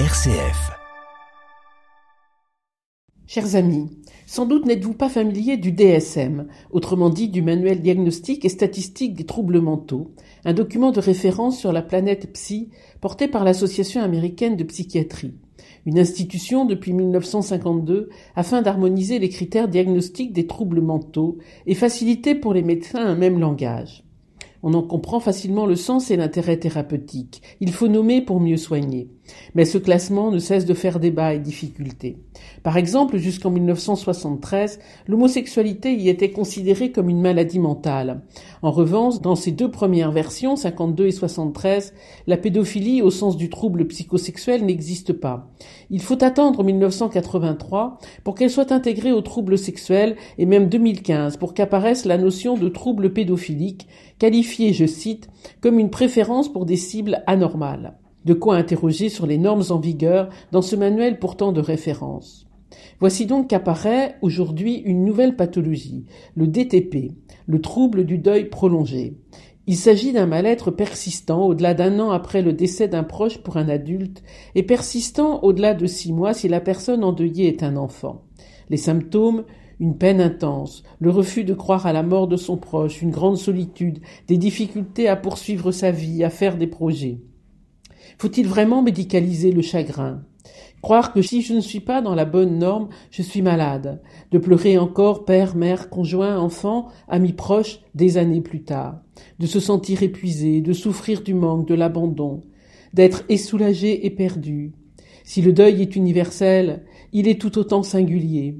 [0.00, 0.72] RCF.
[3.28, 3.90] Chers amis,
[4.26, 9.24] sans doute n'êtes-vous pas familier du DSM, autrement dit du manuel diagnostique et statistique des
[9.24, 10.10] troubles mentaux,
[10.44, 12.70] un document de référence sur la planète Psy
[13.00, 15.38] porté par l'Association américaine de psychiatrie,
[15.86, 22.52] une institution depuis 1952 afin d'harmoniser les critères diagnostiques des troubles mentaux et faciliter pour
[22.52, 24.03] les médecins un même langage.
[24.66, 27.42] On en comprend facilement le sens et l'intérêt thérapeutique.
[27.60, 29.10] Il faut nommer pour mieux soigner.
[29.54, 32.16] Mais ce classement ne cesse de faire débat et difficulté.
[32.62, 38.22] Par exemple, jusqu'en 1973, l'homosexualité y était considérée comme une maladie mentale.
[38.62, 41.92] En revanche, dans ces deux premières versions, 52 et 73,
[42.26, 45.50] la pédophilie au sens du trouble psychosexuel n'existe pas.
[45.90, 51.52] Il faut attendre 1983 pour qu'elle soit intégrée au trouble sexuel et même 2015 pour
[51.52, 53.86] qu'apparaisse la notion de trouble pédophilique
[54.18, 55.28] qualifiée, je cite,
[55.60, 57.98] comme une préférence pour des cibles anormales.
[58.24, 62.46] De quoi interroger sur les normes en vigueur dans ce manuel pourtant de référence.
[63.00, 67.12] Voici donc qu'apparaît aujourd'hui une nouvelle pathologie, le DTP,
[67.46, 69.18] le trouble du deuil prolongé.
[69.66, 73.68] Il s'agit d'un mal-être persistant au-delà d'un an après le décès d'un proche pour un
[73.68, 74.22] adulte
[74.54, 78.22] et persistant au-delà de six mois si la personne endeuillée est un enfant.
[78.70, 79.44] Les symptômes
[79.80, 83.38] une peine intense, le refus de croire à la mort de son proche, une grande
[83.38, 87.20] solitude, des difficultés à poursuivre sa vie, à faire des projets.
[88.18, 90.22] Faut-il vraiment médicaliser le chagrin?
[90.82, 94.38] Croire que si je ne suis pas dans la bonne norme, je suis malade, de
[94.38, 99.00] pleurer encore père, mère, conjoint, enfant, amis proches des années plus tard,
[99.38, 102.42] de se sentir épuisé, de souffrir du manque, de l'abandon,
[102.92, 104.72] d'être essoulagé et perdu.
[105.24, 108.58] Si le deuil est universel, il est tout autant singulier.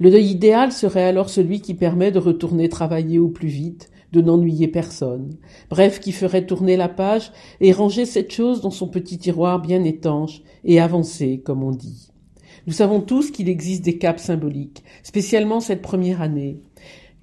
[0.00, 4.20] Le deuil idéal serait alors celui qui permet de retourner travailler au plus vite, de
[4.20, 5.36] n'ennuyer personne,
[5.70, 9.84] bref qui ferait tourner la page et ranger cette chose dans son petit tiroir bien
[9.84, 12.10] étanche et avancer, comme on dit.
[12.66, 16.60] Nous savons tous qu'il existe des caps symboliques, spécialement cette première année,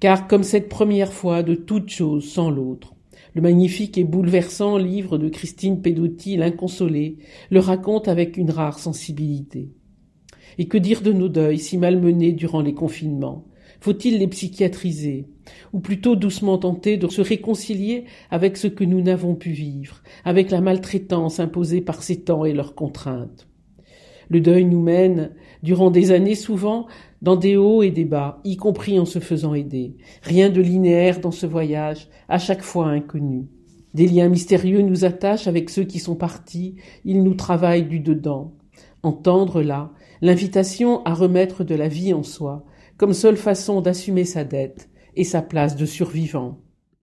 [0.00, 2.94] car comme cette première fois de toute chose sans l'autre.
[3.34, 7.18] Le magnifique et bouleversant livre de Christine Pedotti, L'inconsolé,
[7.50, 9.70] le raconte avec une rare sensibilité.
[10.58, 13.44] Et que dire de nos deuils si malmenés durant les confinements?
[13.80, 15.26] Faut-il les psychiatriser?
[15.72, 20.50] Ou plutôt doucement tenter de se réconcilier avec ce que nous n'avons pu vivre, avec
[20.50, 23.48] la maltraitance imposée par ces temps et leurs contraintes?
[24.28, 25.32] Le deuil nous mène,
[25.62, 26.86] durant des années souvent,
[27.22, 29.96] dans des hauts et des bas, y compris en se faisant aider.
[30.22, 33.48] Rien de linéaire dans ce voyage, à chaque fois inconnu.
[33.94, 38.54] Des liens mystérieux nous attachent avec ceux qui sont partis, ils nous travaillent du dedans.
[39.02, 39.90] Entendre là
[40.20, 42.64] l'invitation à remettre de la vie en soi,
[42.96, 46.60] comme seule façon d'assumer sa dette et sa place de survivant.